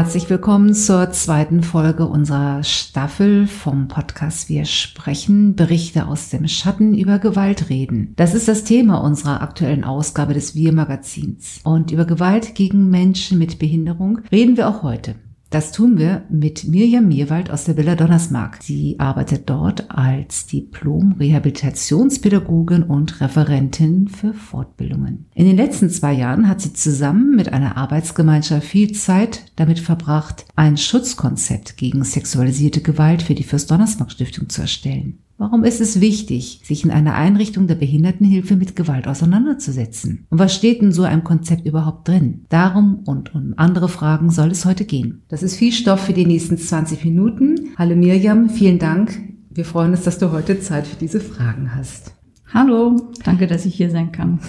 Herzlich 0.00 0.30
willkommen 0.30 0.72
zur 0.72 1.10
zweiten 1.10 1.62
Folge 1.62 2.06
unserer 2.06 2.64
Staffel 2.64 3.46
vom 3.46 3.86
Podcast 3.86 4.48
Wir 4.48 4.64
sprechen, 4.64 5.56
Berichte 5.56 6.06
aus 6.06 6.30
dem 6.30 6.48
Schatten 6.48 6.94
über 6.94 7.18
Gewalt 7.18 7.68
reden. 7.68 8.14
Das 8.16 8.32
ist 8.32 8.48
das 8.48 8.64
Thema 8.64 9.04
unserer 9.04 9.42
aktuellen 9.42 9.84
Ausgabe 9.84 10.32
des 10.32 10.54
Wir 10.54 10.72
Magazins. 10.72 11.60
Und 11.64 11.90
über 11.90 12.06
Gewalt 12.06 12.54
gegen 12.54 12.88
Menschen 12.88 13.36
mit 13.36 13.58
Behinderung 13.58 14.22
reden 14.32 14.56
wir 14.56 14.70
auch 14.70 14.82
heute. 14.82 15.16
Das 15.50 15.72
tun 15.72 15.98
wir 15.98 16.22
mit 16.30 16.68
Mirjam 16.68 17.08
Mirwald 17.08 17.50
aus 17.50 17.64
der 17.64 17.76
Villa 17.76 17.96
Donnersmark. 17.96 18.62
Sie 18.62 19.00
arbeitet 19.00 19.50
dort 19.50 19.90
als 19.90 20.46
Diplom-Rehabilitationspädagogin 20.46 22.84
und 22.84 23.20
Referentin 23.20 24.06
für 24.06 24.32
Fortbildungen. 24.32 25.26
In 25.34 25.46
den 25.46 25.56
letzten 25.56 25.90
zwei 25.90 26.12
Jahren 26.12 26.48
hat 26.48 26.60
sie 26.60 26.72
zusammen 26.72 27.34
mit 27.34 27.52
einer 27.52 27.76
Arbeitsgemeinschaft 27.76 28.64
viel 28.64 28.92
Zeit 28.92 29.50
damit 29.56 29.80
verbracht, 29.80 30.44
ein 30.54 30.76
Schutzkonzept 30.76 31.76
gegen 31.76 32.04
sexualisierte 32.04 32.80
Gewalt 32.80 33.22
für 33.22 33.34
die 33.34 33.42
Fürst 33.42 33.72
Donnersmark 33.72 34.12
Stiftung 34.12 34.48
zu 34.48 34.60
erstellen. 34.60 35.18
Warum 35.40 35.64
ist 35.64 35.80
es 35.80 36.02
wichtig, 36.02 36.60
sich 36.64 36.84
in 36.84 36.90
einer 36.90 37.14
Einrichtung 37.14 37.66
der 37.66 37.74
Behindertenhilfe 37.74 38.56
mit 38.56 38.76
Gewalt 38.76 39.08
auseinanderzusetzen? 39.08 40.26
Und 40.28 40.38
was 40.38 40.54
steht 40.54 40.82
in 40.82 40.92
so 40.92 41.02
einem 41.02 41.24
Konzept 41.24 41.64
überhaupt 41.64 42.06
drin? 42.06 42.44
Darum 42.50 42.98
und 43.06 43.34
um 43.34 43.54
andere 43.56 43.88
Fragen 43.88 44.28
soll 44.28 44.50
es 44.50 44.66
heute 44.66 44.84
gehen. 44.84 45.22
Das 45.28 45.42
ist 45.42 45.56
viel 45.56 45.72
Stoff 45.72 46.00
für 46.00 46.12
die 46.12 46.26
nächsten 46.26 46.58
20 46.58 47.06
Minuten. 47.06 47.70
Hallo 47.78 47.96
Mirjam, 47.96 48.50
vielen 48.50 48.78
Dank. 48.78 49.18
Wir 49.48 49.64
freuen 49.64 49.92
uns, 49.92 50.02
dass 50.02 50.18
du 50.18 50.30
heute 50.30 50.60
Zeit 50.60 50.86
für 50.86 50.96
diese 50.96 51.20
Fragen 51.20 51.74
hast. 51.74 52.14
Hallo, 52.52 53.10
danke, 53.24 53.46
dass 53.46 53.64
ich 53.64 53.74
hier 53.74 53.90
sein 53.90 54.12
kann. 54.12 54.40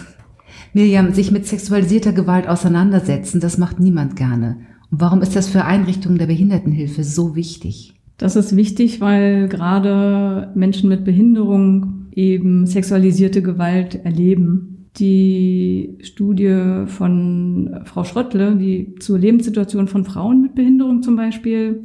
Mirjam, 0.74 1.14
sich 1.14 1.32
mit 1.32 1.48
sexualisierter 1.48 2.12
Gewalt 2.12 2.50
auseinandersetzen, 2.50 3.40
das 3.40 3.58
macht 3.58 3.80
niemand 3.80 4.18
gerne. 4.18 4.58
Und 4.92 5.00
warum 5.00 5.22
ist 5.22 5.38
das 5.38 5.48
für 5.48 5.64
Einrichtungen 5.64 6.18
der 6.18 6.28
Behindertenhilfe 6.28 7.06
so 7.06 7.38
wichtig? 7.38 8.01
Das 8.22 8.36
ist 8.36 8.56
wichtig, 8.56 9.02
weil 9.02 9.48
gerade 9.48 10.52
Menschen 10.54 10.90
mit 10.90 11.04
Behinderung 11.04 12.06
eben 12.12 12.68
sexualisierte 12.68 13.42
Gewalt 13.42 13.96
erleben. 14.06 14.90
Die 14.98 15.98
Studie 16.02 16.84
von 16.86 17.82
Frau 17.86 18.04
Schröttle, 18.04 18.58
die 18.58 18.94
zur 19.00 19.18
Lebenssituation 19.18 19.88
von 19.88 20.06
Frauen 20.06 20.40
mit 20.40 20.54
Behinderung 20.54 21.02
zum 21.02 21.16
Beispiel, 21.16 21.82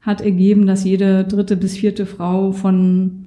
hat 0.00 0.20
ergeben, 0.20 0.66
dass 0.66 0.84
jede 0.84 1.24
dritte 1.24 1.56
bis 1.56 1.76
vierte 1.76 2.06
Frau 2.06 2.52
von 2.52 3.26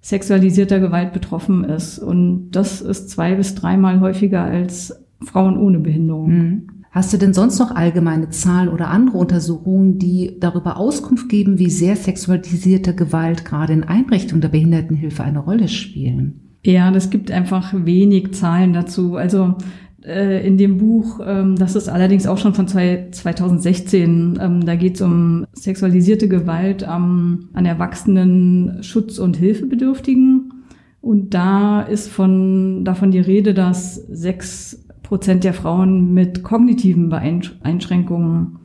sexualisierter 0.00 0.80
Gewalt 0.80 1.12
betroffen 1.12 1.62
ist. 1.62 2.00
Und 2.00 2.50
das 2.50 2.80
ist 2.80 3.10
zwei 3.10 3.36
bis 3.36 3.54
dreimal 3.54 4.00
häufiger 4.00 4.42
als 4.42 5.04
Frauen 5.22 5.56
ohne 5.56 5.78
Behinderung. 5.78 6.30
Mhm. 6.32 6.66
Hast 6.92 7.10
du 7.10 7.16
denn 7.16 7.32
sonst 7.32 7.58
noch 7.58 7.74
allgemeine 7.74 8.28
Zahlen 8.28 8.68
oder 8.68 8.88
andere 8.88 9.16
Untersuchungen, 9.16 9.98
die 9.98 10.36
darüber 10.38 10.76
Auskunft 10.76 11.30
geben, 11.30 11.58
wie 11.58 11.70
sehr 11.70 11.96
sexualisierte 11.96 12.94
Gewalt 12.94 13.46
gerade 13.46 13.72
in 13.72 13.82
Einrichtungen 13.82 14.42
der 14.42 14.50
Behindertenhilfe 14.50 15.24
eine 15.24 15.38
Rolle 15.38 15.68
spielen? 15.68 16.58
Ja, 16.66 16.90
das 16.90 17.08
gibt 17.08 17.30
einfach 17.30 17.72
wenig 17.74 18.34
Zahlen 18.34 18.74
dazu. 18.74 19.16
Also 19.16 19.54
äh, 20.04 20.46
in 20.46 20.58
dem 20.58 20.76
Buch, 20.76 21.18
ähm, 21.24 21.56
das 21.56 21.76
ist 21.76 21.88
allerdings 21.88 22.26
auch 22.26 22.36
schon 22.36 22.52
von 22.52 22.68
2016, 22.68 24.38
ähm, 24.38 24.66
da 24.66 24.74
geht 24.74 24.96
es 24.96 25.00
um 25.00 25.46
sexualisierte 25.54 26.28
Gewalt 26.28 26.84
an 26.84 27.48
Erwachsenen 27.54 28.82
Schutz- 28.82 29.18
und 29.18 29.38
Hilfebedürftigen. 29.38 30.52
Und 31.00 31.34
da 31.34 31.82
ist 31.82 32.08
von, 32.08 32.84
davon 32.84 33.10
die 33.10 33.18
Rede, 33.18 33.54
dass 33.54 33.96
sechs 33.96 34.81
Prozent 35.12 35.44
der 35.44 35.52
Frauen 35.52 36.14
mit 36.14 36.42
kognitiven 36.42 37.12
Einschränkungen 37.12 38.56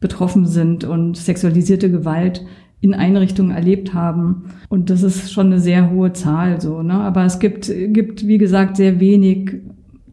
betroffen 0.00 0.46
sind 0.46 0.82
und 0.82 1.14
sexualisierte 1.14 1.90
Gewalt 1.90 2.42
in 2.80 2.94
Einrichtungen 2.94 3.50
erlebt 3.50 3.92
haben. 3.92 4.44
Und 4.70 4.88
das 4.88 5.02
ist 5.02 5.30
schon 5.30 5.48
eine 5.48 5.60
sehr 5.60 5.90
hohe 5.90 6.14
Zahl, 6.14 6.58
so, 6.58 6.80
ne? 6.80 6.94
Aber 6.94 7.26
es 7.26 7.38
gibt, 7.38 7.70
gibt, 7.88 8.26
wie 8.26 8.38
gesagt, 8.38 8.78
sehr 8.78 8.98
wenig 8.98 9.60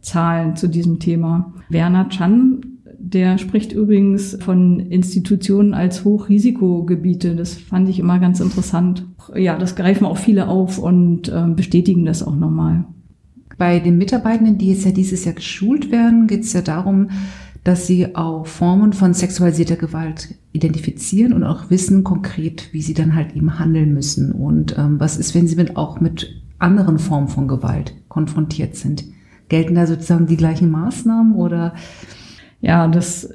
Zahlen 0.02 0.58
zu 0.58 0.68
diesem 0.68 1.00
Thema. 1.00 1.54
Werner 1.70 2.10
Chan, 2.10 2.60
der 3.00 3.38
spricht 3.38 3.72
übrigens 3.72 4.38
von 4.42 4.82
Institutionen 4.82 5.74
als 5.74 6.04
Hochrisikogebiete. 6.04 7.34
Das 7.34 7.54
fand 7.54 7.88
ich 7.88 8.00
immer 8.00 8.20
ganz 8.20 8.42
interessant. 8.42 9.06
Ja, 9.38 9.58
das 9.58 9.78
greifen 9.78 10.06
auch 10.06 10.18
viele 10.18 10.50
auf 10.50 10.80
und 10.80 11.30
äh, 11.30 11.46
bestätigen 11.56 12.04
das 12.04 12.24
auch 12.24 12.36
nochmal. 12.36 12.84
Bei 13.58 13.80
den 13.80 13.98
Mitarbeitenden, 13.98 14.58
die 14.58 14.70
jetzt 14.70 14.86
ja 14.86 14.92
dieses 14.92 15.26
Jahr 15.26 15.36
geschult 15.36 15.92
werden, 15.92 16.28
geht 16.28 16.44
es 16.44 16.54
ja 16.54 16.62
darum, 16.62 17.10
dass 17.64 17.88
sie 17.88 18.16
auch 18.16 18.46
Formen 18.46 18.94
von 18.94 19.14
sexualisierter 19.14 19.76
Gewalt 19.76 20.36
identifizieren 20.54 21.34
und 21.34 21.44
auch 21.44 21.70
wissen 21.70 22.04
konkret, 22.04 22.70
wie 22.72 22.82
sie 22.82 22.94
dann 22.94 23.16
halt 23.16 23.36
eben 23.36 23.60
handeln 23.60 23.94
müssen. 23.94 24.32
Und 24.32 24.78
ähm, 24.78 25.00
was 25.00 25.18
ist, 25.18 25.36
wenn 25.36 25.48
sie 25.48 25.58
mit, 25.58 25.76
auch 25.76 26.00
mit 26.00 26.42
anderen 26.60 26.98
Formen 26.98 27.28
von 27.28 27.48
Gewalt 27.48 27.94
konfrontiert 28.08 28.76
sind? 28.76 29.04
Gelten 29.50 29.76
da 29.76 29.86
sozusagen 29.86 30.28
die 30.28 30.38
gleichen 30.38 30.72
Maßnahmen 30.72 31.34
oder? 31.36 31.74
Ja, 32.62 32.88
das 32.88 33.30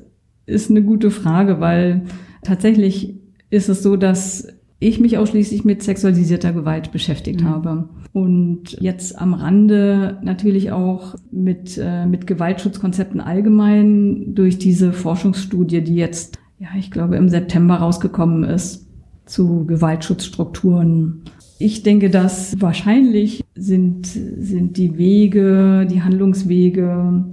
ist 0.47 0.71
eine 0.71 0.83
gute 0.83 1.11
Frage, 1.11 1.61
weil 1.61 2.07
tatsächlich 2.43 3.21
ist 3.51 3.69
es 3.69 3.83
so, 3.83 3.97
dass 3.97 4.49
ich 4.83 5.01
mich 5.01 5.17
ausschließlich 5.17 5.65
mit 5.65 5.83
sexualisierter 5.83 6.53
Gewalt 6.53 6.93
beschäftigt 6.93 7.43
mhm. 7.43 7.49
habe. 7.49 7.89
Und 8.13 8.73
jetzt 8.81 9.19
am 9.19 9.33
Rande 9.33 10.19
natürlich 10.23 10.73
auch 10.73 11.15
mit, 11.31 11.79
äh, 11.83 12.07
mit 12.07 12.27
Gewaltschutzkonzepten 12.27 13.21
allgemein 13.21 14.35
durch 14.35 14.59
diese 14.59 14.93
Forschungsstudie, 14.93 15.83
die 15.83 15.95
jetzt, 15.95 16.39
ja, 16.59 16.69
ich 16.79 16.91
glaube, 16.91 17.17
im 17.17 17.29
September 17.29 17.77
rausgekommen 17.77 18.45
ist 18.45 18.87
zu 19.25 19.65
Gewaltschutzstrukturen. 19.67 21.23
Ich 21.59 21.83
denke, 21.83 22.11
dass 22.11 22.61
wahrscheinlich 22.61 23.45
sind, 23.55 24.07
sind 24.07 24.77
die 24.77 24.99
Wege, 24.99 25.87
die 25.91 26.03
Handlungswege 26.03 27.25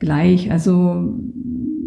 gleich. 0.00 0.50
Also 0.50 1.14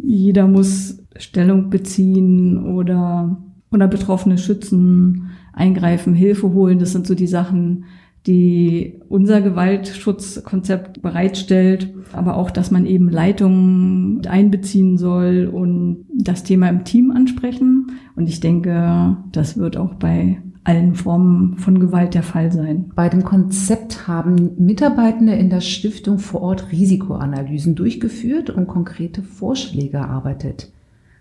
jeder 0.03 0.47
muss 0.47 1.03
Stellung 1.17 1.69
beziehen 1.69 2.63
oder 2.73 3.37
oder 3.71 3.87
Betroffene 3.87 4.37
schützen, 4.37 5.31
eingreifen, 5.53 6.13
Hilfe 6.13 6.53
holen. 6.53 6.79
Das 6.79 6.91
sind 6.91 7.07
so 7.07 7.15
die 7.15 7.27
Sachen, 7.27 7.85
die 8.27 8.99
unser 9.07 9.41
Gewaltschutzkonzept 9.41 11.01
bereitstellt, 11.01 11.93
aber 12.11 12.35
auch, 12.35 12.51
dass 12.51 12.71
man 12.71 12.85
eben 12.85 13.09
Leitungen 13.09 14.25
einbeziehen 14.27 14.97
soll 14.97 15.49
und 15.51 16.05
das 16.13 16.43
Thema 16.43 16.69
im 16.69 16.83
Team 16.83 17.11
ansprechen. 17.11 17.91
Und 18.15 18.27
ich 18.27 18.39
denke, 18.39 19.17
das 19.31 19.57
wird 19.57 19.77
auch 19.77 19.95
bei 19.95 20.41
allen 20.65 20.93
Formen 20.95 21.57
von 21.57 21.79
Gewalt 21.79 22.13
der 22.13 22.23
Fall 22.23 22.51
sein. 22.51 22.91
Bei 22.93 23.09
dem 23.09 23.23
Konzept 23.23 24.07
haben 24.07 24.51
Mitarbeitende 24.57 25.33
in 25.33 25.49
der 25.49 25.61
Stiftung 25.61 26.19
vor 26.19 26.41
Ort 26.41 26.71
Risikoanalysen 26.71 27.75
durchgeführt 27.75 28.49
und 28.49 28.67
konkrete 28.67 29.23
Vorschläge 29.23 29.97
erarbeitet. 29.97 30.71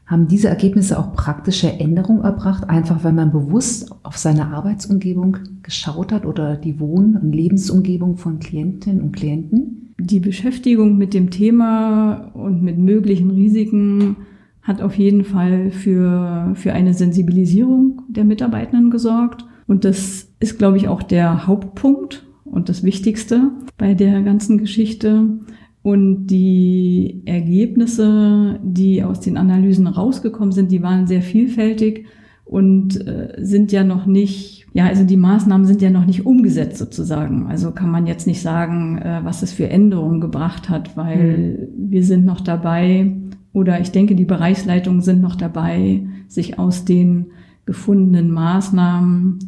Haben 0.08 0.26
diese 0.26 0.48
Ergebnisse 0.48 0.98
auch 0.98 1.12
praktische 1.12 1.70
Änderungen 1.70 2.22
erbracht, 2.22 2.70
einfach 2.70 3.04
weil 3.04 3.12
man 3.12 3.30
bewusst 3.30 3.94
auf 4.04 4.16
seine 4.16 4.46
Arbeitsumgebung 4.46 5.36
geschaut 5.62 6.12
hat 6.12 6.24
oder 6.24 6.56
die 6.56 6.80
Wohn- 6.80 7.16
und 7.16 7.32
Lebensumgebung 7.32 8.16
von 8.16 8.38
Klientinnen 8.38 9.02
und 9.02 9.12
Klienten? 9.12 9.94
Die 10.00 10.18
Beschäftigung 10.18 10.96
mit 10.96 11.12
dem 11.12 11.28
Thema 11.28 12.30
und 12.32 12.62
mit 12.62 12.78
möglichen 12.78 13.30
Risiken 13.30 14.16
hat 14.62 14.80
auf 14.80 14.96
jeden 14.96 15.24
Fall 15.24 15.70
für, 15.70 16.52
für 16.54 16.72
eine 16.72 16.94
Sensibilisierung 16.94 18.00
der 18.08 18.24
Mitarbeitenden 18.24 18.90
gesorgt. 18.90 19.44
Und 19.66 19.84
das 19.84 20.32
ist, 20.40 20.58
glaube 20.58 20.78
ich, 20.78 20.88
auch 20.88 21.02
der 21.02 21.46
Hauptpunkt 21.46 22.26
und 22.46 22.70
das 22.70 22.82
Wichtigste 22.82 23.50
bei 23.76 23.92
der 23.92 24.22
ganzen 24.22 24.56
Geschichte. 24.56 25.38
Und 25.82 26.26
die 26.26 27.22
Ergebnisse, 27.24 28.58
die 28.62 29.02
aus 29.02 29.20
den 29.20 29.36
Analysen 29.36 29.86
rausgekommen 29.86 30.52
sind, 30.52 30.72
die 30.72 30.82
waren 30.82 31.06
sehr 31.06 31.22
vielfältig 31.22 32.06
und 32.44 33.06
äh, 33.06 33.34
sind 33.38 33.72
ja 33.72 33.84
noch 33.84 34.06
nicht, 34.06 34.66
ja, 34.72 34.86
also 34.86 35.04
die 35.04 35.16
Maßnahmen 35.16 35.66
sind 35.66 35.82
ja 35.82 35.90
noch 35.90 36.06
nicht 36.06 36.26
umgesetzt 36.26 36.78
sozusagen. 36.78 37.46
Also 37.46 37.72
kann 37.72 37.90
man 37.90 38.06
jetzt 38.06 38.26
nicht 38.26 38.40
sagen, 38.40 38.98
äh, 38.98 39.20
was 39.22 39.42
es 39.42 39.52
für 39.52 39.68
Änderungen 39.68 40.20
gebracht 40.20 40.68
hat, 40.68 40.96
weil 40.96 41.68
mhm. 41.76 41.90
wir 41.90 42.02
sind 42.04 42.24
noch 42.24 42.40
dabei 42.40 43.12
oder 43.52 43.80
ich 43.80 43.90
denke, 43.90 44.14
die 44.14 44.24
Bereichsleitungen 44.24 45.02
sind 45.02 45.20
noch 45.20 45.36
dabei, 45.36 46.06
sich 46.26 46.58
aus 46.58 46.84
den 46.84 47.26
gefundenen 47.66 48.30
Maßnahmen 48.30 49.40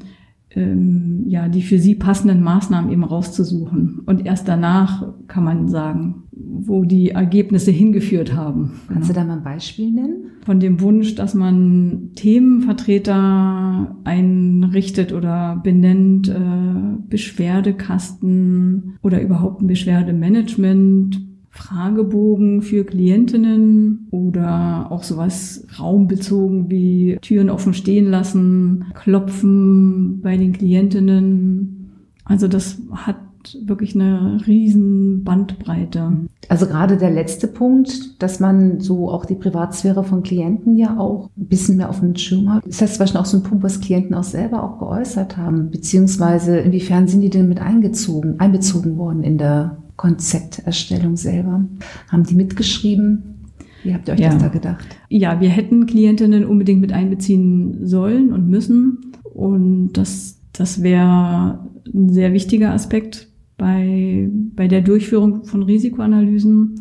ähm, 0.54 1.24
ja, 1.26 1.48
die 1.48 1.62
für 1.62 1.78
sie 1.78 1.94
passenden 1.94 2.42
Maßnahmen 2.42 2.90
eben 2.90 3.04
rauszusuchen. 3.04 4.00
Und 4.06 4.26
erst 4.26 4.48
danach 4.48 5.14
kann 5.28 5.44
man 5.44 5.68
sagen, 5.68 6.24
wo 6.32 6.84
die 6.84 7.10
Ergebnisse 7.10 7.70
hingeführt 7.70 8.34
haben. 8.34 8.72
Kannst 8.88 9.08
du 9.08 9.14
da 9.14 9.24
mal 9.24 9.38
ein 9.38 9.44
Beispiel 9.44 9.90
nennen? 9.90 10.32
Von 10.44 10.58
dem 10.58 10.80
Wunsch, 10.80 11.14
dass 11.14 11.34
man 11.34 12.10
Themenvertreter 12.16 13.96
einrichtet 14.04 15.12
oder 15.12 15.60
benennt, 15.62 16.28
äh, 16.28 16.98
Beschwerdekasten 17.08 18.98
oder 19.02 19.22
überhaupt 19.22 19.62
ein 19.62 19.66
Beschwerdemanagement, 19.66 21.29
Fragebogen 21.60 22.62
für 22.62 22.84
Klientinnen 22.84 24.08
oder 24.10 24.90
auch 24.90 25.02
sowas 25.02 25.66
raumbezogen 25.78 26.70
wie 26.70 27.18
Türen 27.20 27.50
offen 27.50 27.74
stehen 27.74 28.10
lassen, 28.10 28.86
klopfen 28.94 30.20
bei 30.22 30.36
den 30.36 30.52
Klientinnen. 30.52 31.92
Also 32.24 32.48
das 32.48 32.80
hat 32.92 33.16
wirklich 33.62 33.94
eine 33.94 34.40
riesen 34.46 35.24
Bandbreite. 35.24 36.12
Also 36.48 36.66
gerade 36.66 36.96
der 36.96 37.10
letzte 37.10 37.48
Punkt, 37.48 38.22
dass 38.22 38.40
man 38.40 38.80
so 38.80 39.10
auch 39.10 39.24
die 39.24 39.34
Privatsphäre 39.34 40.04
von 40.04 40.22
Klienten 40.22 40.76
ja 40.76 40.98
auch 40.98 41.30
ein 41.36 41.46
bisschen 41.46 41.76
mehr 41.76 41.90
auf 41.90 42.00
den 42.00 42.16
Schirm 42.16 42.52
hat. 42.52 42.66
Ist 42.66 42.82
das 42.82 42.94
zum 42.94 43.04
Beispiel 43.04 43.20
auch 43.20 43.26
so 43.26 43.38
ein 43.38 43.42
Punkt, 43.42 43.64
was 43.64 43.80
Klienten 43.80 44.14
auch 44.14 44.24
selber 44.24 44.62
auch 44.62 44.78
geäußert 44.78 45.36
haben? 45.36 45.70
Beziehungsweise 45.70 46.58
inwiefern 46.58 47.08
sind 47.08 47.22
die 47.22 47.30
denn 47.30 47.48
mit 47.48 47.60
eingezogen, 47.60 48.38
einbezogen 48.40 48.96
worden 48.98 49.22
in 49.22 49.38
der 49.38 49.78
Konzepterstellung 50.00 51.18
selber? 51.18 51.62
Haben 52.08 52.24
die 52.24 52.34
mitgeschrieben? 52.34 53.50
Wie 53.82 53.92
habt 53.92 54.08
ihr 54.08 54.14
euch 54.14 54.20
ja. 54.20 54.30
das 54.30 54.38
da 54.38 54.48
gedacht? 54.48 54.96
Ja, 55.10 55.42
wir 55.42 55.50
hätten 55.50 55.84
Klientinnen 55.84 56.46
unbedingt 56.46 56.80
mit 56.80 56.90
einbeziehen 56.90 57.86
sollen 57.86 58.32
und 58.32 58.48
müssen. 58.48 59.12
Und 59.24 59.92
das, 59.92 60.40
das 60.54 60.82
wäre 60.82 61.68
ein 61.94 62.08
sehr 62.14 62.32
wichtiger 62.32 62.72
Aspekt 62.72 63.28
bei, 63.58 64.30
bei 64.56 64.68
der 64.68 64.80
Durchführung 64.80 65.44
von 65.44 65.64
Risikoanalysen. 65.64 66.80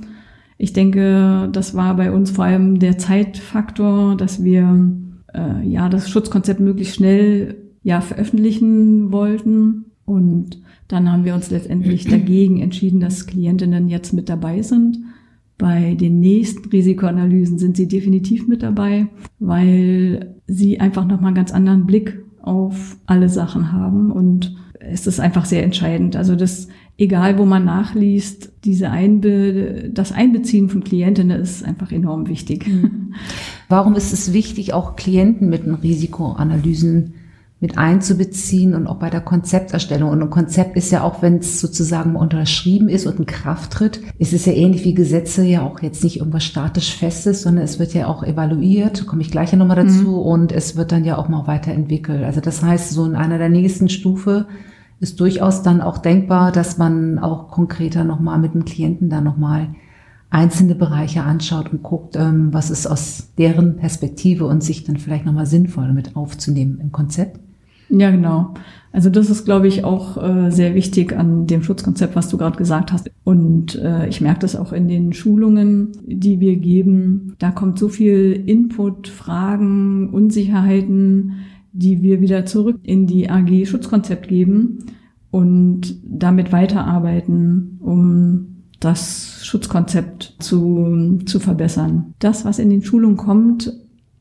Ich 0.57 0.71
denke, 0.71 1.49
das 1.51 1.75
war 1.75 1.97
bei 1.97 2.13
uns 2.13 2.31
vor 2.31 2.45
allem 2.45 2.79
der 2.79 2.97
Zeitfaktor, 2.97 4.15
dass 4.15 4.45
wir 4.45 4.93
äh, 5.33 5.67
ja 5.67 5.89
das 5.89 6.09
Schutzkonzept 6.09 6.61
möglichst 6.61 6.95
schnell 6.95 7.57
ja 7.83 7.99
veröffentlichen 7.99 9.11
wollten 9.11 9.88
und 10.09 10.59
dann 10.87 11.11
haben 11.11 11.23
wir 11.23 11.35
uns 11.35 11.51
letztendlich 11.51 12.05
dagegen 12.07 12.59
entschieden, 12.61 12.99
dass 12.99 13.27
Klientinnen 13.27 13.89
jetzt 13.89 14.11
mit 14.11 14.27
dabei 14.27 14.63
sind. 14.63 14.97
Bei 15.59 15.93
den 15.93 16.19
nächsten 16.19 16.67
Risikoanalysen 16.69 17.59
sind 17.59 17.77
sie 17.77 17.87
definitiv 17.87 18.47
mit 18.47 18.63
dabei, 18.63 19.07
weil 19.37 20.35
sie 20.47 20.79
einfach 20.79 21.05
nochmal 21.05 21.27
einen 21.27 21.35
ganz 21.35 21.51
anderen 21.51 21.85
Blick 21.85 22.23
auf 22.41 22.97
alle 23.05 23.29
Sachen 23.29 23.71
haben 23.71 24.11
und 24.11 24.55
ist 24.91 25.05
es 25.05 25.19
einfach 25.19 25.45
sehr 25.45 25.63
entscheidend. 25.63 26.15
Also 26.15 26.35
das, 26.35 26.69
egal 26.97 27.37
wo 27.37 27.45
man 27.45 27.65
nachliest, 27.65 28.51
diese 28.63 28.89
Einbe 28.89 29.91
das 29.93 30.11
Einbeziehen 30.11 30.69
von 30.69 30.83
Klientinnen 30.83 31.39
ist 31.39 31.63
einfach 31.63 31.91
enorm 31.91 32.27
wichtig. 32.29 32.67
Mhm. 32.67 33.13
Warum 33.67 33.93
ist 33.93 34.11
es 34.11 34.33
wichtig, 34.33 34.73
auch 34.73 34.95
Klienten 34.95 35.49
mit 35.49 35.65
den 35.65 35.75
Risikoanalysen 35.75 37.13
mit 37.61 37.77
einzubeziehen 37.77 38.73
und 38.73 38.87
auch 38.87 38.95
bei 38.95 39.09
der 39.09 39.19
Konzepterstellung. 39.19 40.09
Und 40.09 40.21
ein 40.21 40.29
Konzept 40.29 40.77
ist 40.77 40.91
ja 40.91 41.03
auch, 41.03 41.21
wenn 41.21 41.39
es 41.39 41.59
sozusagen 41.59 42.15
unterschrieben 42.15 42.87
ist 42.87 43.05
und 43.05 43.19
in 43.19 43.25
Kraft 43.25 43.71
tritt, 43.71 43.99
ist 44.17 44.31
es 44.31 44.45
ja 44.45 44.53
ähnlich 44.53 44.85
wie 44.85 44.93
Gesetze 44.93 45.43
ja 45.43 45.63
auch 45.63 45.81
jetzt 45.81 46.01
nicht 46.03 46.19
irgendwas 46.19 46.45
statisch 46.45 46.95
Festes, 46.95 47.41
sondern 47.41 47.65
es 47.65 47.77
wird 47.77 47.93
ja 47.93 48.07
auch 48.07 48.23
evaluiert, 48.23 49.07
komme 49.07 49.21
ich 49.21 49.31
gleich 49.31 49.51
nochmal 49.51 49.75
dazu, 49.75 50.07
mhm. 50.07 50.17
und 50.19 50.51
es 50.53 50.77
wird 50.77 50.93
dann 50.93 51.03
ja 51.03 51.17
auch 51.17 51.27
mal 51.27 51.47
weiterentwickelt. 51.47 52.23
Also 52.23 52.39
das 52.39 52.63
heißt, 52.63 52.91
so 52.91 53.05
in 53.05 53.15
einer 53.15 53.37
der 53.37 53.49
nächsten 53.49 53.89
Stufe 53.89 54.47
ist 55.01 55.19
durchaus 55.19 55.61
dann 55.61 55.81
auch 55.81 55.97
denkbar, 55.97 56.53
dass 56.53 56.77
man 56.77 57.19
auch 57.19 57.49
konkreter 57.49 58.05
nochmal 58.05 58.39
mit 58.39 58.53
dem 58.53 58.63
Klienten 58.63 59.09
dann 59.09 59.25
nochmal 59.25 59.69
einzelne 60.29 60.75
Bereiche 60.75 61.23
anschaut 61.23 61.73
und 61.73 61.83
guckt, 61.83 62.15
ähm, 62.15 62.53
was 62.53 62.69
ist 62.69 62.87
aus 62.87 63.33
deren 63.37 63.77
Perspektive 63.77 64.45
und 64.45 64.63
sich 64.63 64.83
dann 64.83 64.97
vielleicht 64.97 65.25
nochmal 65.25 65.45
sinnvoll 65.45 65.91
mit 65.91 66.15
aufzunehmen 66.15 66.79
im 66.79 66.91
Konzept. 66.91 67.39
Ja, 67.89 68.11
genau. 68.11 68.53
Also 68.91 69.09
das 69.09 69.29
ist, 69.29 69.45
glaube 69.45 69.67
ich, 69.67 69.83
auch 69.83 70.17
äh, 70.21 70.51
sehr 70.51 70.73
wichtig 70.73 71.15
an 71.15 71.45
dem 71.45 71.61
Schutzkonzept, 71.61 72.15
was 72.15 72.29
du 72.29 72.37
gerade 72.37 72.57
gesagt 72.57 72.91
hast. 72.91 73.11
Und 73.23 73.75
äh, 73.75 74.07
ich 74.07 74.19
merke 74.21 74.39
das 74.39 74.55
auch 74.55 74.73
in 74.73 74.87
den 74.87 75.13
Schulungen, 75.13 75.91
die 76.05 76.39
wir 76.39 76.55
geben. 76.55 77.35
Da 77.37 77.51
kommt 77.51 77.77
so 77.77 77.87
viel 77.87 78.43
Input, 78.45 79.07
Fragen, 79.07 80.09
Unsicherheiten, 80.09 81.33
die 81.71 82.01
wir 82.01 82.21
wieder 82.21 82.45
zurück 82.45 82.79
in 82.83 83.05
die 83.05 83.29
AG 83.29 83.65
Schutzkonzept 83.67 84.27
geben 84.27 84.79
und 85.29 85.95
damit 86.03 86.51
weiterarbeiten, 86.51 87.77
um 87.81 88.63
das 88.79 89.41
Schutzkonzept 89.43 90.35
zu, 90.39 91.19
zu 91.25 91.39
verbessern. 91.39 92.15
Das, 92.19 92.43
was 92.43 92.57
in 92.57 92.71
den 92.71 92.81
Schulungen 92.81 93.17
kommt, 93.17 93.71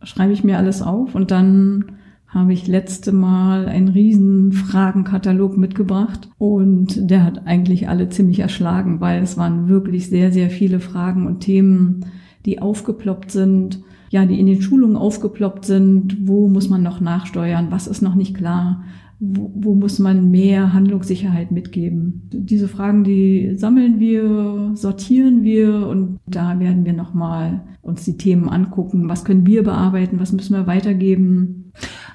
schreibe 0.03 0.32
ich 0.32 0.44
mir 0.44 0.59
alles 0.59 0.82
auf 0.82 1.15
und 1.15 1.31
dann 1.31 1.97
habe 2.28 2.52
ich 2.52 2.66
letzte 2.66 3.12
Mal 3.12 3.66
einen 3.66 3.88
riesen 3.88 4.52
Fragenkatalog 4.52 5.56
mitgebracht 5.56 6.28
und 6.36 7.10
der 7.10 7.25
hat 7.25 7.46
eigentlich 7.46 7.88
alle 7.88 8.10
ziemlich 8.10 8.40
erschlagen, 8.40 9.00
weil 9.00 9.22
es 9.22 9.38
waren 9.38 9.69
wirklich 9.69 10.08
sehr, 10.08 10.30
sehr 10.30 10.50
viele 10.50 10.78
Fragen 10.78 11.26
und 11.26 11.40
Themen, 11.40 12.04
die 12.44 12.60
aufgeploppt 12.60 13.30
sind, 13.30 13.80
ja, 14.10 14.26
die 14.26 14.38
in 14.38 14.46
den 14.46 14.60
Schulungen 14.60 14.96
aufgeploppt 14.96 15.64
sind. 15.64 16.28
Wo 16.28 16.48
muss 16.48 16.69
man 16.69 16.82
noch 16.82 17.00
nachsteuern? 17.00 17.69
Was 17.70 17.86
ist 17.86 18.02
noch 18.02 18.14
nicht 18.14 18.34
klar? 18.34 18.84
Wo, 19.20 19.50
wo 19.54 19.74
muss 19.74 19.98
man 19.98 20.31
mehr 20.31 20.72
Handlungssicherheit 20.72 21.50
mitgeben? 21.50 22.28
Diese 22.32 22.69
Fragen, 22.69 23.04
die 23.04 23.54
sammeln 23.56 23.98
wir, 24.00 24.70
sortieren 24.74 25.42
wir 25.42 25.88
und 25.88 26.20
da 26.26 26.60
werden 26.60 26.84
wir 26.84 26.92
nochmal 26.92 27.62
uns 27.82 28.04
die 28.04 28.16
Themen 28.16 28.48
angucken. 28.48 29.08
Was 29.08 29.24
können 29.24 29.46
wir 29.46 29.62
bearbeiten? 29.62 30.20
Was 30.20 30.32
müssen 30.32 30.54
wir 30.54 30.66
weitergeben? 30.66 31.57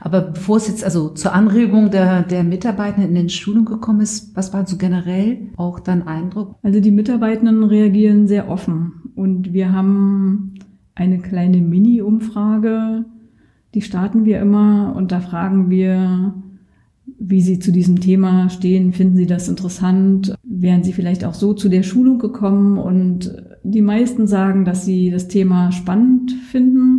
Aber 0.04 0.20
bevor 0.20 0.58
es 0.58 0.68
jetzt 0.68 0.84
also 0.84 1.10
zur 1.12 1.32
Anregung 1.34 1.90
der, 1.90 2.24
der 2.24 2.44
Mitarbeitenden 2.44 3.12
in 3.12 3.16
den 3.16 3.30
Schulungen 3.30 3.64
gekommen 3.64 4.02
ist, 4.02 4.36
was 4.36 4.52
war 4.52 4.68
so 4.68 4.76
generell 4.76 5.48
auch 5.56 5.80
dein 5.80 6.06
Eindruck? 6.06 6.58
Also 6.62 6.82
die 6.82 6.92
Mitarbeitenden 6.92 7.64
reagieren 7.64 8.28
sehr 8.28 8.50
offen 8.50 9.14
und 9.16 9.54
wir 9.54 9.72
haben 9.72 10.56
eine 10.94 11.20
kleine 11.20 11.62
Mini-Umfrage, 11.62 13.06
die 13.74 13.82
starten 13.82 14.26
wir 14.26 14.42
immer 14.42 14.94
und 14.94 15.14
da 15.14 15.22
fragen 15.22 15.70
wir, 15.70 16.34
wie 17.18 17.42
Sie 17.42 17.60
zu 17.60 17.72
diesem 17.72 18.02
Thema 18.02 18.50
stehen. 18.50 18.92
Finden 18.92 19.16
Sie 19.16 19.26
das 19.26 19.48
interessant? 19.48 20.36
Wären 20.44 20.84
Sie 20.84 20.92
vielleicht 20.92 21.24
auch 21.24 21.34
so 21.34 21.54
zu 21.54 21.70
der 21.70 21.84
Schulung 21.84 22.20
gekommen? 22.20 22.78
Und 22.78 23.42
die 23.64 23.82
meisten 23.82 24.28
sagen, 24.28 24.66
dass 24.66 24.84
sie 24.84 25.10
das 25.10 25.30
Thema 25.30 25.72
spannend 25.72 26.34
finden 26.34 26.93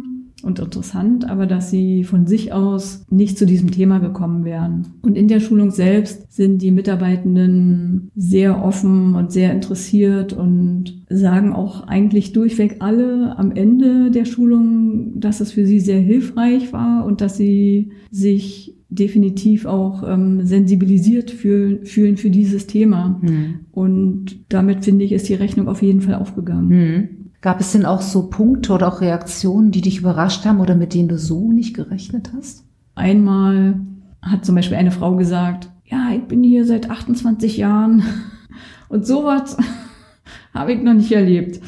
und 0.44 0.58
interessant, 0.58 1.28
aber 1.28 1.46
dass 1.46 1.70
sie 1.70 2.04
von 2.04 2.26
sich 2.26 2.52
aus 2.52 3.04
nicht 3.10 3.38
zu 3.38 3.46
diesem 3.46 3.70
Thema 3.70 3.98
gekommen 3.98 4.44
wären. 4.44 4.86
Und 5.02 5.16
in 5.16 5.28
der 5.28 5.40
Schulung 5.40 5.70
selbst 5.70 6.32
sind 6.32 6.62
die 6.62 6.70
Mitarbeitenden 6.70 8.10
sehr 8.14 8.62
offen 8.62 9.14
und 9.14 9.32
sehr 9.32 9.52
interessiert 9.52 10.32
und 10.32 11.04
sagen 11.08 11.52
auch 11.52 11.86
eigentlich 11.86 12.32
durchweg 12.32 12.76
alle 12.80 13.38
am 13.38 13.52
Ende 13.52 14.10
der 14.10 14.24
Schulung, 14.24 15.20
dass 15.20 15.40
es 15.40 15.52
für 15.52 15.66
sie 15.66 15.80
sehr 15.80 16.00
hilfreich 16.00 16.72
war 16.72 17.04
und 17.06 17.20
dass 17.20 17.36
sie 17.36 17.92
sich 18.10 18.74
definitiv 18.88 19.66
auch 19.66 20.04
ähm, 20.06 20.44
sensibilisiert 20.46 21.30
fühlen, 21.30 21.84
fühlen 21.84 22.16
für 22.16 22.30
dieses 22.30 22.66
Thema. 22.66 23.20
Mhm. 23.22 23.60
Und 23.72 24.38
damit 24.48 24.84
finde 24.84 25.04
ich, 25.04 25.12
ist 25.12 25.28
die 25.28 25.34
Rechnung 25.34 25.68
auf 25.68 25.82
jeden 25.82 26.00
Fall 26.00 26.14
aufgegangen. 26.14 26.68
Mhm. 26.68 27.08
Gab 27.44 27.60
es 27.60 27.72
denn 27.72 27.84
auch 27.84 28.00
so 28.00 28.30
Punkte 28.30 28.72
oder 28.72 28.88
auch 28.88 29.02
Reaktionen, 29.02 29.70
die 29.70 29.82
dich 29.82 29.98
überrascht 29.98 30.46
haben 30.46 30.60
oder 30.60 30.74
mit 30.74 30.94
denen 30.94 31.10
du 31.10 31.18
so 31.18 31.52
nicht 31.52 31.74
gerechnet 31.74 32.30
hast? 32.34 32.64
Einmal 32.94 33.80
hat 34.22 34.46
zum 34.46 34.54
Beispiel 34.54 34.78
eine 34.78 34.90
Frau 34.90 35.14
gesagt, 35.16 35.68
ja, 35.84 36.08
ich 36.14 36.22
bin 36.22 36.42
hier 36.42 36.64
seit 36.64 36.88
28 36.88 37.58
Jahren 37.58 38.02
und 38.88 39.06
sowas 39.06 39.58
habe 40.54 40.72
ich 40.72 40.82
noch 40.82 40.94
nicht 40.94 41.12
erlebt. 41.12 41.60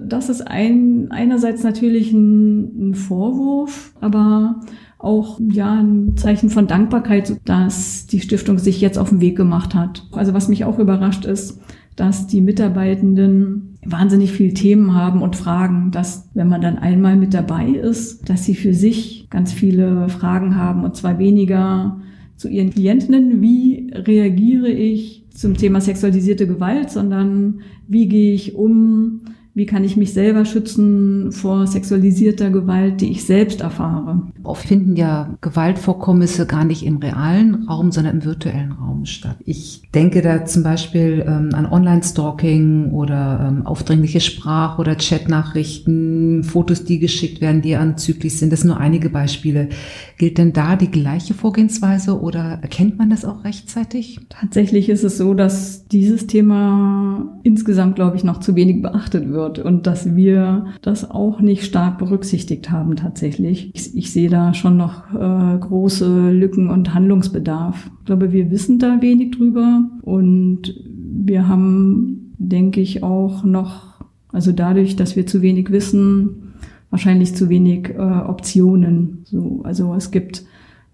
Das 0.00 0.28
ist 0.28 0.46
ein, 0.46 1.08
einerseits 1.10 1.64
natürlich 1.64 2.12
ein, 2.12 2.90
ein 2.90 2.94
Vorwurf, 2.94 3.94
aber 4.00 4.60
auch 4.98 5.40
ja 5.40 5.74
ein 5.74 6.16
Zeichen 6.16 6.50
von 6.50 6.68
Dankbarkeit, 6.68 7.40
dass 7.44 8.06
die 8.06 8.20
Stiftung 8.20 8.58
sich 8.58 8.80
jetzt 8.80 8.96
auf 8.96 9.08
den 9.08 9.20
Weg 9.20 9.36
gemacht 9.36 9.74
hat. 9.74 10.06
Also 10.12 10.34
was 10.34 10.46
mich 10.46 10.64
auch 10.64 10.78
überrascht 10.78 11.24
ist, 11.24 11.60
dass 11.96 12.26
die 12.26 12.40
Mitarbeitenden 12.40 13.78
wahnsinnig 13.84 14.32
viel 14.32 14.52
Themen 14.52 14.94
haben 14.94 15.22
und 15.22 15.36
Fragen, 15.36 15.90
dass 15.90 16.28
wenn 16.34 16.48
man 16.48 16.60
dann 16.60 16.78
einmal 16.78 17.16
mit 17.16 17.34
dabei 17.34 17.68
ist, 17.68 18.28
dass 18.28 18.44
sie 18.44 18.54
für 18.54 18.74
sich 18.74 19.28
ganz 19.30 19.52
viele 19.52 20.08
Fragen 20.08 20.56
haben 20.56 20.84
und 20.84 20.96
zwar 20.96 21.18
weniger 21.18 22.00
zu 22.36 22.48
ihren 22.48 22.70
Klientinnen, 22.70 23.40
wie 23.40 23.90
reagiere 23.94 24.68
ich 24.68 25.24
zum 25.30 25.56
Thema 25.56 25.80
sexualisierte 25.80 26.46
Gewalt, 26.46 26.90
sondern 26.90 27.60
wie 27.88 28.08
gehe 28.08 28.34
ich 28.34 28.54
um 28.54 29.22
wie 29.56 29.64
kann 29.64 29.84
ich 29.84 29.96
mich 29.96 30.12
selber 30.12 30.44
schützen 30.44 31.32
vor 31.32 31.66
sexualisierter 31.66 32.50
Gewalt, 32.50 33.00
die 33.00 33.10
ich 33.10 33.24
selbst 33.24 33.62
erfahre. 33.62 34.20
Oft 34.42 34.68
finden 34.68 34.96
ja 34.96 35.34
Gewaltvorkommnisse 35.40 36.44
gar 36.46 36.66
nicht 36.66 36.84
im 36.84 36.98
realen 36.98 37.66
Raum, 37.66 37.90
sondern 37.90 38.16
im 38.16 38.24
virtuellen 38.26 38.72
Raum 38.72 39.06
statt. 39.06 39.38
Ich 39.46 39.80
denke 39.94 40.20
da 40.20 40.44
zum 40.44 40.62
Beispiel 40.62 41.24
ähm, 41.26 41.54
an 41.54 41.64
Online-Stalking 41.64 42.90
oder 42.90 43.48
ähm, 43.48 43.66
aufdringliche 43.66 44.20
Sprach- 44.20 44.78
oder 44.78 44.94
Chatnachrichten, 44.94 46.44
Fotos, 46.44 46.84
die 46.84 46.98
geschickt 46.98 47.40
werden, 47.40 47.62
die 47.62 47.76
anzüglich 47.76 48.38
sind. 48.38 48.52
Das 48.52 48.60
sind 48.60 48.68
nur 48.68 48.78
einige 48.78 49.08
Beispiele. 49.08 49.70
Gilt 50.18 50.36
denn 50.36 50.52
da 50.52 50.76
die 50.76 50.90
gleiche 50.90 51.32
Vorgehensweise 51.32 52.20
oder 52.20 52.58
erkennt 52.60 52.98
man 52.98 53.08
das 53.08 53.24
auch 53.24 53.44
rechtzeitig? 53.44 54.20
Tatsächlich 54.28 54.90
ist 54.90 55.02
es 55.02 55.16
so, 55.16 55.32
dass 55.32 55.88
dieses 55.88 56.26
Thema 56.26 57.38
insgesamt, 57.42 57.96
glaube 57.96 58.16
ich, 58.18 58.24
noch 58.24 58.40
zu 58.40 58.54
wenig 58.54 58.82
beachtet 58.82 59.30
wird 59.30 59.45
wird 59.46 59.58
und 59.58 59.86
dass 59.86 60.14
wir 60.14 60.66
das 60.82 61.10
auch 61.10 61.40
nicht 61.40 61.64
stark 61.64 61.98
berücksichtigt 61.98 62.70
haben 62.70 62.96
tatsächlich. 62.96 63.70
Ich, 63.74 63.96
ich 63.96 64.12
sehe 64.12 64.28
da 64.28 64.54
schon 64.54 64.76
noch 64.76 65.12
äh, 65.14 65.58
große 65.58 66.30
Lücken 66.30 66.70
und 66.70 66.94
Handlungsbedarf. 66.94 67.90
Ich 68.00 68.04
glaube, 68.06 68.32
wir 68.32 68.50
wissen 68.50 68.78
da 68.78 69.00
wenig 69.00 69.32
drüber 69.32 69.88
und 70.02 70.74
wir 70.86 71.48
haben, 71.48 72.34
denke 72.38 72.80
ich, 72.80 73.02
auch 73.02 73.44
noch, 73.44 74.04
also 74.32 74.52
dadurch, 74.52 74.96
dass 74.96 75.16
wir 75.16 75.26
zu 75.26 75.42
wenig 75.42 75.70
wissen, 75.70 76.54
wahrscheinlich 76.90 77.34
zu 77.34 77.48
wenig 77.48 77.90
äh, 77.90 77.98
Optionen. 77.98 79.20
So, 79.24 79.60
also 79.64 79.94
es 79.94 80.10
gibt 80.10 80.44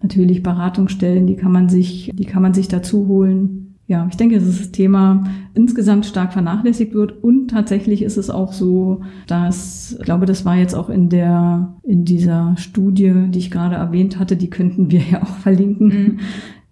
natürlich 0.01 0.43
Beratungsstellen, 0.43 1.27
die 1.27 1.35
kann 1.35 1.51
man 1.51 1.69
sich, 1.69 2.11
die 2.13 2.25
kann 2.25 2.41
man 2.41 2.53
sich 2.53 2.67
dazu 2.67 3.07
holen 3.07 3.72
ja, 3.85 4.07
ich 4.09 4.15
denke, 4.15 4.39
dass 4.39 4.57
das 4.57 4.71
Thema 4.71 5.25
insgesamt 5.53 6.05
stark 6.05 6.31
vernachlässigt 6.31 6.93
wird 6.93 7.21
und 7.21 7.49
tatsächlich 7.49 8.01
ist 8.01 8.17
es 8.17 8.29
auch 8.29 8.53
so, 8.53 9.01
dass, 9.27 9.97
ich 9.99 10.05
glaube, 10.05 10.25
das 10.25 10.45
war 10.45 10.55
jetzt 10.55 10.73
auch 10.73 10.89
in 10.89 11.09
der, 11.09 11.75
in 11.83 12.05
dieser 12.05 12.55
Studie, 12.57 13.13
die 13.27 13.39
ich 13.39 13.51
gerade 13.51 13.75
erwähnt 13.75 14.19
hatte, 14.19 14.37
die 14.37 14.49
könnten 14.49 14.89
wir 14.89 15.01
ja 15.11 15.23
auch 15.23 15.37
verlinken. 15.37 15.87
Mhm. 15.87 16.19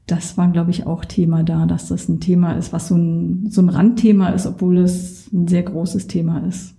Das 0.07 0.37
war, 0.37 0.49
glaube 0.51 0.71
ich, 0.71 0.87
auch 0.87 1.05
Thema 1.05 1.43
da, 1.43 1.65
dass 1.65 1.89
das 1.89 2.07
ein 2.07 2.19
Thema 2.21 2.53
ist, 2.53 2.71
was 2.71 2.87
so 2.87 2.95
ein, 2.95 3.47
so 3.49 3.61
ein 3.61 3.69
Randthema 3.69 4.29
ist, 4.29 4.45
obwohl 4.45 4.77
es 4.77 5.31
ein 5.33 5.47
sehr 5.47 5.63
großes 5.63 6.07
Thema 6.07 6.39
ist. 6.39 6.75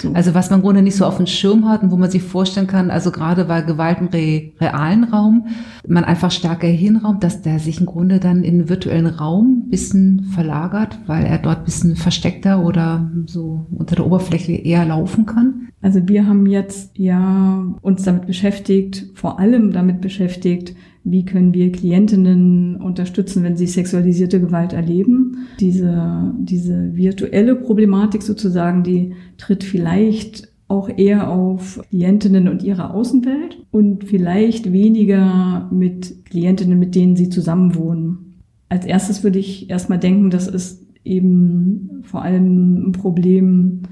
So. 0.00 0.12
Also 0.12 0.34
was 0.34 0.50
man 0.50 0.58
im 0.58 0.64
Grunde 0.64 0.82
nicht 0.82 0.96
so 0.96 1.04
auf 1.04 1.18
dem 1.18 1.26
Schirm 1.26 1.68
hat 1.68 1.82
und 1.82 1.92
wo 1.92 1.96
man 1.96 2.10
sich 2.10 2.22
vorstellen 2.22 2.66
kann, 2.66 2.90
also 2.90 3.12
gerade 3.12 3.44
bei 3.44 3.60
Gewalt 3.60 3.98
im 4.00 4.08
re 4.08 4.52
realen 4.60 5.04
Raum, 5.04 5.46
man 5.86 6.02
einfach 6.02 6.32
stärker 6.32 6.66
hinraumt, 6.66 7.22
dass 7.22 7.42
der 7.42 7.60
sich 7.60 7.78
im 7.78 7.86
Grunde 7.86 8.18
dann 8.18 8.42
in 8.42 8.58
den 8.58 8.68
virtuellen 8.68 9.06
Raum 9.06 9.68
bisschen 9.68 10.24
verlagert, 10.34 10.98
weil 11.06 11.24
er 11.24 11.38
dort 11.38 11.64
bisschen 11.64 11.94
versteckter 11.94 12.64
oder 12.64 13.10
so 13.26 13.66
unter 13.70 13.94
der 13.94 14.06
Oberfläche 14.06 14.52
eher 14.52 14.84
laufen 14.84 15.26
kann. 15.26 15.68
Also 15.84 16.08
wir 16.08 16.26
haben 16.26 16.46
jetzt 16.46 16.96
ja 16.96 17.62
uns 17.82 18.04
damit 18.04 18.26
beschäftigt, 18.26 19.04
vor 19.12 19.38
allem 19.38 19.70
damit 19.70 20.00
beschäftigt, 20.00 20.74
wie 21.04 21.26
können 21.26 21.52
wir 21.52 21.72
Klientinnen 21.72 22.76
unterstützen, 22.76 23.42
wenn 23.42 23.58
sie 23.58 23.66
sexualisierte 23.66 24.40
Gewalt 24.40 24.72
erleben. 24.72 25.46
Diese, 25.60 26.32
diese 26.38 26.96
virtuelle 26.96 27.54
Problematik 27.54 28.22
sozusagen, 28.22 28.82
die 28.82 29.12
tritt 29.36 29.62
vielleicht 29.62 30.48
auch 30.68 30.88
eher 30.88 31.28
auf 31.30 31.82
Klientinnen 31.90 32.48
und 32.48 32.62
ihre 32.62 32.94
Außenwelt 32.94 33.66
und 33.70 34.04
vielleicht 34.04 34.72
weniger 34.72 35.68
mit 35.70 36.24
Klientinnen, 36.24 36.78
mit 36.78 36.94
denen 36.94 37.14
sie 37.14 37.28
zusammenwohnen. 37.28 38.40
Als 38.70 38.86
erstes 38.86 39.22
würde 39.22 39.38
ich 39.38 39.68
erstmal 39.68 39.98
denken, 39.98 40.30
das 40.30 40.48
ist 40.48 40.82
eben 41.04 42.00
vor 42.04 42.22
allem 42.22 42.88
ein 42.88 42.92
Problem 42.92 43.82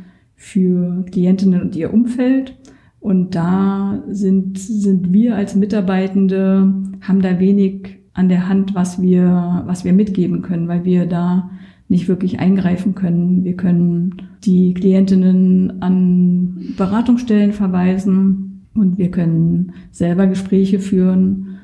für 0.42 1.04
Klientinnen 1.12 1.62
und 1.62 1.76
ihr 1.76 1.94
Umfeld. 1.94 2.56
Und 2.98 3.36
da 3.36 4.02
sind, 4.08 4.58
sind 4.58 5.12
wir 5.12 5.36
als 5.36 5.54
Mitarbeitende, 5.54 6.74
haben 7.00 7.22
da 7.22 7.38
wenig 7.38 8.00
an 8.12 8.28
der 8.28 8.48
Hand, 8.48 8.74
was 8.74 9.00
wir, 9.00 9.62
was 9.66 9.84
wir 9.84 9.92
mitgeben 9.92 10.42
können, 10.42 10.66
weil 10.66 10.84
wir 10.84 11.06
da 11.06 11.48
nicht 11.88 12.08
wirklich 12.08 12.40
eingreifen 12.40 12.96
können. 12.96 13.44
Wir 13.44 13.54
können 13.54 14.16
die 14.44 14.74
Klientinnen 14.74 15.80
an 15.80 16.74
Beratungsstellen 16.76 17.52
verweisen 17.52 18.66
und 18.74 18.98
wir 18.98 19.12
können 19.12 19.72
selber 19.92 20.26
Gespräche 20.26 20.80
führen 20.80 21.58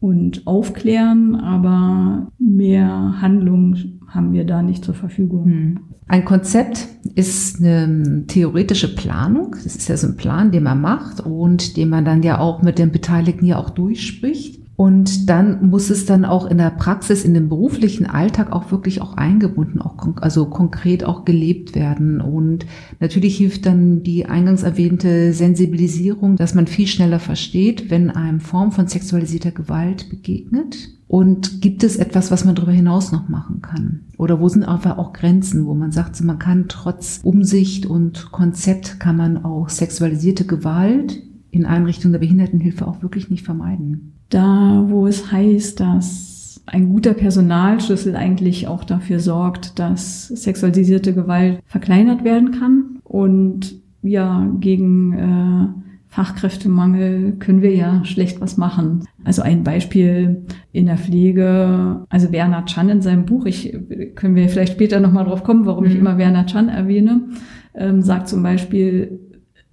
und 0.00 0.46
aufklären, 0.46 1.34
aber 1.34 2.30
mehr 2.38 3.20
Handlung 3.22 3.97
haben 4.08 4.32
wir 4.32 4.44
da 4.44 4.62
nicht 4.62 4.84
zur 4.84 4.94
Verfügung. 4.94 5.44
Hm. 5.44 5.80
Ein 6.06 6.24
Konzept 6.24 6.88
ist 7.14 7.60
eine 7.60 8.24
theoretische 8.26 8.94
Planung. 8.94 9.52
Das 9.52 9.76
ist 9.76 9.88
ja 9.88 9.96
so 9.96 10.06
ein 10.06 10.16
Plan, 10.16 10.50
den 10.50 10.62
man 10.62 10.80
macht 10.80 11.20
und 11.20 11.76
den 11.76 11.90
man 11.90 12.04
dann 12.04 12.22
ja 12.22 12.38
auch 12.38 12.62
mit 12.62 12.78
den 12.78 12.90
Beteiligten 12.90 13.44
ja 13.44 13.58
auch 13.58 13.70
durchspricht. 13.70 14.58
Und 14.74 15.28
dann 15.28 15.70
muss 15.70 15.90
es 15.90 16.06
dann 16.06 16.24
auch 16.24 16.46
in 16.46 16.58
der 16.58 16.70
Praxis, 16.70 17.24
in 17.24 17.34
dem 17.34 17.48
beruflichen 17.48 18.06
Alltag 18.06 18.52
auch 18.52 18.70
wirklich 18.70 19.02
auch 19.02 19.16
eingebunden, 19.16 19.82
auch 19.82 19.96
also 20.20 20.46
konkret 20.46 21.04
auch 21.04 21.24
gelebt 21.24 21.74
werden. 21.74 22.20
Und 22.20 22.64
natürlich 23.00 23.36
hilft 23.36 23.66
dann 23.66 24.04
die 24.04 24.26
eingangs 24.26 24.62
erwähnte 24.62 25.32
Sensibilisierung, 25.32 26.36
dass 26.36 26.54
man 26.54 26.68
viel 26.68 26.86
schneller 26.86 27.18
versteht, 27.18 27.90
wenn 27.90 28.10
einem 28.10 28.40
Form 28.40 28.70
von 28.70 28.86
sexualisierter 28.86 29.50
Gewalt 29.50 30.08
begegnet 30.10 30.97
und 31.08 31.62
gibt 31.62 31.82
es 31.82 31.96
etwas, 31.96 32.30
was 32.30 32.44
man 32.44 32.54
darüber 32.54 32.72
hinaus 32.72 33.12
noch 33.12 33.28
machen 33.30 33.62
kann? 33.62 34.02
Oder 34.18 34.40
wo 34.40 34.48
sind 34.48 34.64
einfach 34.64 34.98
auch 34.98 35.14
Grenzen, 35.14 35.66
wo 35.66 35.74
man 35.74 35.90
sagt, 35.90 36.22
man 36.22 36.38
kann 36.38 36.66
trotz 36.68 37.20
Umsicht 37.22 37.86
und 37.86 38.30
Konzept 38.30 39.00
kann 39.00 39.16
man 39.16 39.44
auch 39.44 39.70
sexualisierte 39.70 40.44
Gewalt 40.44 41.22
in 41.50 41.64
Einrichtungen 41.64 42.12
der 42.12 42.20
Behindertenhilfe 42.20 42.86
auch 42.86 43.02
wirklich 43.02 43.30
nicht 43.30 43.44
vermeiden? 43.44 44.12
Da, 44.28 44.84
wo 44.88 45.06
es 45.06 45.32
heißt, 45.32 45.80
dass 45.80 46.60
ein 46.66 46.90
guter 46.90 47.14
Personalschlüssel 47.14 48.14
eigentlich 48.14 48.68
auch 48.68 48.84
dafür 48.84 49.20
sorgt, 49.20 49.78
dass 49.78 50.28
sexualisierte 50.28 51.14
Gewalt 51.14 51.60
verkleinert 51.64 52.24
werden 52.24 52.52
kann 52.52 52.98
und 53.04 53.76
ja 54.02 54.46
gegen 54.60 55.12
äh, 55.14 55.87
Fachkräftemangel 56.08 57.32
können 57.38 57.62
wir 57.62 57.74
ja 57.74 58.04
schlecht 58.04 58.40
was 58.40 58.56
machen. 58.56 59.04
Also 59.24 59.42
ein 59.42 59.62
Beispiel 59.62 60.46
in 60.72 60.86
der 60.86 60.96
Pflege, 60.96 62.06
also 62.08 62.32
Werner 62.32 62.64
Chan 62.64 62.88
in 62.88 63.02
seinem 63.02 63.26
Buch, 63.26 63.44
ich 63.44 63.76
können 64.14 64.34
wir 64.34 64.48
vielleicht 64.48 64.72
später 64.72 65.00
nochmal 65.00 65.26
drauf 65.26 65.44
kommen, 65.44 65.66
warum 65.66 65.84
mhm. 65.84 65.90
ich 65.90 65.96
immer 65.96 66.18
Werner 66.18 66.46
Chan 66.46 66.68
erwähne, 66.68 67.28
ähm, 67.74 68.02
sagt 68.02 68.28
zum 68.28 68.42
Beispiel, 68.42 69.20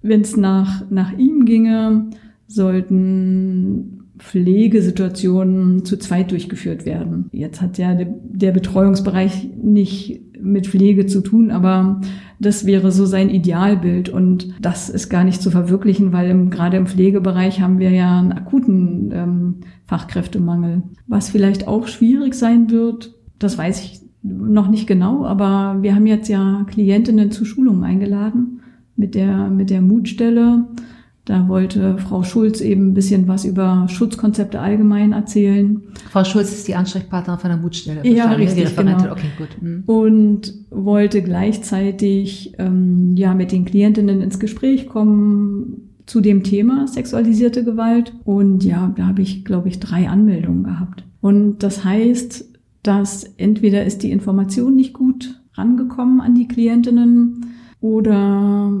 wenn 0.02 0.20
es 0.20 0.36
nach, 0.36 0.88
nach 0.90 1.16
ihm 1.16 1.46
ginge, 1.46 2.10
sollten 2.46 3.96
Pflegesituationen 4.18 5.84
zu 5.84 5.98
zweit 5.98 6.30
durchgeführt 6.30 6.86
werden. 6.86 7.28
Jetzt 7.32 7.60
hat 7.60 7.76
ja 7.78 7.94
der, 7.94 8.08
der 8.22 8.52
Betreuungsbereich 8.52 9.48
nicht 9.62 10.20
mit 10.40 10.66
Pflege 10.66 11.06
zu 11.06 11.20
tun, 11.20 11.50
aber 11.50 12.00
das 12.38 12.66
wäre 12.66 12.92
so 12.92 13.06
sein 13.06 13.30
Idealbild 13.30 14.08
und 14.08 14.54
das 14.60 14.88
ist 14.90 15.08
gar 15.08 15.24
nicht 15.24 15.40
zu 15.40 15.50
verwirklichen, 15.50 16.12
weil 16.12 16.30
im, 16.30 16.50
gerade 16.50 16.76
im 16.76 16.86
Pflegebereich 16.86 17.60
haben 17.60 17.78
wir 17.78 17.90
ja 17.90 18.18
einen 18.18 18.32
akuten 18.32 19.10
ähm, 19.12 19.54
Fachkräftemangel. 19.86 20.82
Was 21.06 21.30
vielleicht 21.30 21.66
auch 21.66 21.88
schwierig 21.88 22.34
sein 22.34 22.70
wird, 22.70 23.14
das 23.38 23.56
weiß 23.56 23.82
ich 23.82 24.00
noch 24.22 24.68
nicht 24.68 24.86
genau, 24.86 25.24
aber 25.24 25.78
wir 25.82 25.94
haben 25.94 26.06
jetzt 26.06 26.28
ja 26.28 26.64
Klientinnen 26.68 27.30
zu 27.30 27.44
Schulungen 27.44 27.84
eingeladen 27.84 28.60
mit 28.96 29.14
der, 29.14 29.48
mit 29.48 29.70
der 29.70 29.82
Mutstelle 29.82 30.64
da 31.26 31.48
wollte 31.48 31.98
Frau 31.98 32.22
Schulz 32.22 32.60
eben 32.60 32.90
ein 32.90 32.94
bisschen 32.94 33.26
was 33.26 33.44
über 33.44 33.88
Schutzkonzepte 33.88 34.60
allgemein 34.60 35.12
erzählen. 35.12 35.82
Frau 36.08 36.22
Schulz 36.22 36.52
ist 36.52 36.68
die 36.68 36.76
Ansprechpartnerin 36.76 37.40
von 37.40 37.50
der 37.50 37.58
Mutstelle. 37.58 38.06
Ja, 38.06 38.30
richtig, 38.30 38.76
genau. 38.76 39.10
Okay, 39.10 39.26
gut. 39.36 39.48
Mhm. 39.60 39.82
Und 39.86 40.54
wollte 40.70 41.22
gleichzeitig 41.22 42.54
ähm, 42.58 43.16
ja 43.16 43.34
mit 43.34 43.50
den 43.50 43.64
Klientinnen 43.64 44.22
ins 44.22 44.38
Gespräch 44.38 44.88
kommen 44.88 45.90
zu 46.06 46.20
dem 46.20 46.44
Thema 46.44 46.86
sexualisierte 46.86 47.64
Gewalt. 47.64 48.14
Und 48.22 48.62
ja, 48.62 48.92
da 48.96 49.08
habe 49.08 49.22
ich, 49.22 49.44
glaube 49.44 49.68
ich, 49.68 49.80
drei 49.80 50.08
Anmeldungen 50.08 50.62
gehabt. 50.62 51.02
Und 51.20 51.64
das 51.64 51.84
heißt, 51.84 52.52
dass 52.84 53.24
entweder 53.36 53.84
ist 53.84 54.04
die 54.04 54.12
Information 54.12 54.76
nicht 54.76 54.92
gut 54.92 55.40
rangekommen 55.54 56.20
an 56.20 56.36
die 56.36 56.46
Klientinnen 56.46 57.46
oder 57.80 58.72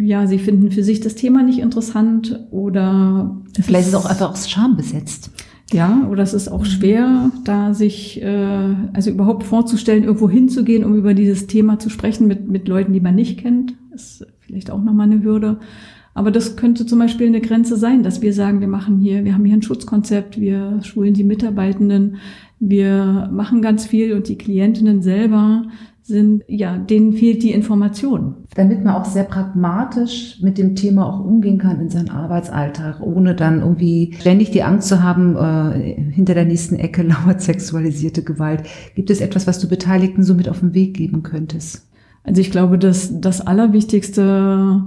ja, 0.00 0.26
sie 0.26 0.38
finden 0.38 0.70
für 0.70 0.82
sich 0.82 1.00
das 1.00 1.14
Thema 1.14 1.42
nicht 1.42 1.58
interessant 1.58 2.46
oder 2.50 3.36
vielleicht 3.60 3.88
ist 3.88 3.94
es 3.94 4.00
auch 4.00 4.08
einfach 4.08 4.30
aus 4.30 4.48
Scham 4.48 4.76
besetzt. 4.76 5.30
Ja, 5.72 6.06
oder 6.10 6.22
es 6.22 6.32
ist 6.32 6.48
auch 6.48 6.64
schwer, 6.64 7.30
da 7.44 7.74
sich 7.74 8.22
äh, 8.22 8.74
also 8.94 9.10
überhaupt 9.10 9.44
vorzustellen, 9.44 10.04
irgendwo 10.04 10.30
hinzugehen, 10.30 10.82
um 10.82 10.94
über 10.94 11.12
dieses 11.12 11.46
Thema 11.46 11.78
zu 11.78 11.90
sprechen 11.90 12.26
mit, 12.26 12.48
mit 12.48 12.68
Leuten, 12.68 12.94
die 12.94 13.00
man 13.00 13.14
nicht 13.14 13.38
kennt. 13.38 13.74
Das 13.90 14.20
ist 14.20 14.26
vielleicht 14.40 14.70
auch 14.70 14.82
nochmal 14.82 15.10
eine 15.10 15.22
Hürde. 15.22 15.58
Aber 16.18 16.32
das 16.32 16.56
könnte 16.56 16.84
zum 16.84 16.98
Beispiel 16.98 17.28
eine 17.28 17.40
Grenze 17.40 17.76
sein, 17.76 18.02
dass 18.02 18.22
wir 18.22 18.32
sagen, 18.32 18.58
wir 18.58 18.66
machen 18.66 18.98
hier, 18.98 19.24
wir 19.24 19.34
haben 19.34 19.44
hier 19.44 19.54
ein 19.54 19.62
Schutzkonzept, 19.62 20.40
wir 20.40 20.80
schulen 20.82 21.14
die 21.14 21.22
Mitarbeitenden, 21.22 22.16
wir 22.58 23.30
machen 23.32 23.62
ganz 23.62 23.86
viel 23.86 24.12
und 24.12 24.26
die 24.26 24.36
Klientinnen 24.36 25.00
selber 25.00 25.66
sind, 26.02 26.42
ja, 26.48 26.76
denen 26.76 27.12
fehlt 27.12 27.44
die 27.44 27.52
Information. 27.52 28.34
Damit 28.56 28.82
man 28.82 28.96
auch 28.96 29.04
sehr 29.04 29.22
pragmatisch 29.22 30.40
mit 30.42 30.58
dem 30.58 30.74
Thema 30.74 31.06
auch 31.06 31.24
umgehen 31.24 31.58
kann 31.58 31.80
in 31.80 31.88
seinem 31.88 32.10
Arbeitsalltag, 32.10 33.00
ohne 33.00 33.36
dann 33.36 33.60
irgendwie 33.60 34.16
ständig 34.18 34.50
die 34.50 34.64
Angst 34.64 34.88
zu 34.88 35.04
haben, 35.04 35.36
äh, 35.36 36.02
hinter 36.10 36.34
der 36.34 36.46
nächsten 36.46 36.74
Ecke 36.74 37.02
lauert 37.04 37.42
sexualisierte 37.42 38.24
Gewalt. 38.24 38.64
Gibt 38.96 39.10
es 39.10 39.20
etwas, 39.20 39.46
was 39.46 39.60
du 39.60 39.68
Beteiligten 39.68 40.24
so 40.24 40.34
mit 40.34 40.48
auf 40.48 40.58
den 40.58 40.74
Weg 40.74 40.94
geben 40.96 41.22
könntest? 41.22 41.86
Also 42.24 42.40
ich 42.40 42.50
glaube, 42.50 42.76
dass 42.76 43.20
das 43.20 43.40
Allerwichtigste 43.40 44.82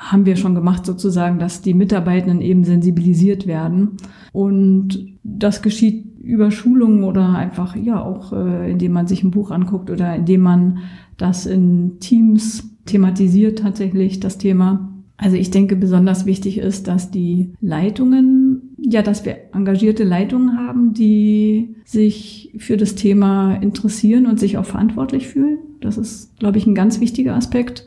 haben 0.00 0.24
wir 0.24 0.36
schon 0.36 0.54
gemacht 0.54 0.86
sozusagen, 0.86 1.38
dass 1.38 1.60
die 1.60 1.74
Mitarbeitenden 1.74 2.40
eben 2.40 2.64
sensibilisiert 2.64 3.46
werden. 3.46 3.98
Und 4.32 5.06
das 5.22 5.60
geschieht 5.60 6.18
über 6.22 6.50
Schulungen 6.50 7.04
oder 7.04 7.34
einfach, 7.36 7.76
ja, 7.76 8.02
auch 8.02 8.32
äh, 8.32 8.70
indem 8.70 8.92
man 8.92 9.06
sich 9.06 9.22
ein 9.22 9.30
Buch 9.30 9.50
anguckt 9.50 9.90
oder 9.90 10.16
indem 10.16 10.40
man 10.40 10.78
das 11.18 11.44
in 11.44 12.00
Teams 12.00 12.76
thematisiert 12.86 13.58
tatsächlich, 13.58 14.20
das 14.20 14.38
Thema. 14.38 14.90
Also 15.18 15.36
ich 15.36 15.50
denke, 15.50 15.76
besonders 15.76 16.24
wichtig 16.24 16.56
ist, 16.56 16.88
dass 16.88 17.10
die 17.10 17.52
Leitungen, 17.60 18.74
ja, 18.78 19.02
dass 19.02 19.26
wir 19.26 19.36
engagierte 19.52 20.02
Leitungen 20.02 20.56
haben, 20.56 20.94
die 20.94 21.76
sich 21.84 22.54
für 22.56 22.78
das 22.78 22.94
Thema 22.94 23.54
interessieren 23.56 24.24
und 24.24 24.40
sich 24.40 24.56
auch 24.56 24.64
verantwortlich 24.64 25.28
fühlen. 25.28 25.58
Das 25.82 25.98
ist, 25.98 26.38
glaube 26.38 26.56
ich, 26.56 26.66
ein 26.66 26.74
ganz 26.74 27.00
wichtiger 27.00 27.34
Aspekt. 27.34 27.86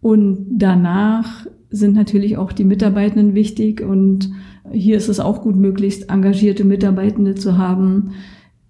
Und 0.00 0.46
danach 0.50 1.46
sind 1.70 1.94
natürlich 1.94 2.36
auch 2.36 2.52
die 2.52 2.64
Mitarbeitenden 2.64 3.34
wichtig. 3.34 3.82
Und 3.82 4.30
hier 4.72 4.96
ist 4.96 5.08
es 5.08 5.20
auch 5.20 5.42
gut, 5.42 5.56
möglichst 5.56 6.10
engagierte 6.10 6.64
Mitarbeitende 6.64 7.34
zu 7.34 7.58
haben, 7.58 8.10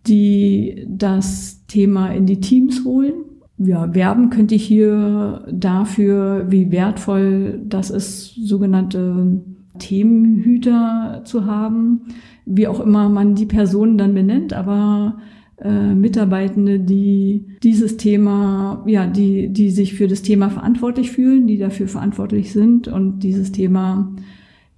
die 0.06 0.86
das 0.88 1.64
Thema 1.66 2.10
in 2.10 2.26
die 2.26 2.40
Teams 2.40 2.84
holen. 2.84 3.14
Ja, 3.58 3.94
werben 3.94 4.30
könnte 4.30 4.54
ich 4.54 4.64
hier 4.64 5.46
dafür, 5.50 6.46
wie 6.50 6.70
wertvoll 6.70 7.60
das 7.66 7.90
ist, 7.90 8.34
sogenannte 8.34 9.40
Themenhüter 9.78 11.22
zu 11.24 11.46
haben, 11.46 12.02
wie 12.44 12.68
auch 12.68 12.80
immer 12.80 13.08
man 13.08 13.34
die 13.34 13.46
Personen 13.46 13.96
dann 13.98 14.14
benennt, 14.14 14.52
aber 14.52 15.16
äh, 15.58 15.94
Mitarbeitende, 15.94 16.78
die 16.78 17.46
dieses 17.62 17.96
Thema, 17.96 18.84
ja, 18.86 19.06
die, 19.06 19.48
die 19.48 19.70
sich 19.70 19.94
für 19.94 20.08
das 20.08 20.22
Thema 20.22 20.50
verantwortlich 20.50 21.10
fühlen, 21.10 21.46
die 21.46 21.58
dafür 21.58 21.88
verantwortlich 21.88 22.52
sind 22.52 22.88
und 22.88 23.20
dieses 23.20 23.52
Thema 23.52 24.14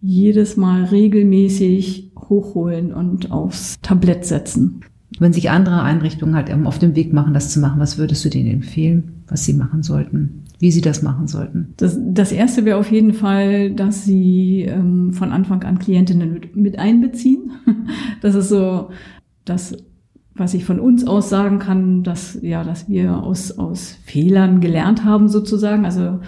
jedes 0.01 0.57
Mal 0.57 0.85
regelmäßig 0.85 2.13
hochholen 2.17 2.93
und 2.93 3.33
aufs 3.33 3.81
Tablett 3.83 4.25
setzen. 4.25 4.83
Wenn 5.19 5.33
sich 5.33 5.51
andere 5.51 5.83
Einrichtungen 5.83 6.37
halt 6.37 6.53
auf 6.53 6.79
dem 6.79 6.95
Weg 6.95 7.13
machen, 7.13 7.35
das 7.35 7.51
zu 7.51 7.59
machen, 7.61 7.81
was 7.81 7.99
würdest 7.99 8.25
du 8.25 8.29
denen 8.29 8.51
empfehlen, 8.51 9.25
was 9.27 9.45
sie 9.45 9.55
machen 9.55 9.83
sollten? 9.83 10.45
Wie 10.61 10.71
sie 10.71 10.81
das 10.81 11.03
machen 11.03 11.27
sollten? 11.27 11.75
Das, 11.77 11.99
das 12.01 12.31
erste 12.31 12.65
wäre 12.65 12.79
auf 12.79 12.91
jeden 12.91 13.15
Fall, 13.15 13.73
dass 13.73 14.05
sie 14.05 14.63
ähm, 14.63 15.13
von 15.13 15.33
Anfang 15.33 15.63
an 15.63 15.79
Klientinnen 15.79 16.33
mit, 16.33 16.57
mit 16.57 16.79
einbeziehen. 16.79 17.51
Das 18.21 18.35
ist 18.35 18.49
so 18.49 18.91
das 19.45 19.77
was 20.39 20.55
ich 20.55 20.65
von 20.65 20.81
uns 20.81 21.07
aus 21.07 21.29
sagen 21.29 21.59
kann, 21.59 22.03
dass, 22.03 22.39
ja, 22.43 22.65
dass 22.65 22.89
wir 22.89 23.23
aus, 23.23 23.59
aus 23.59 23.99
Fehlern 24.05 24.61
gelernt 24.61 25.05
haben 25.05 25.29
sozusagen. 25.29 25.85
Also 25.85 26.21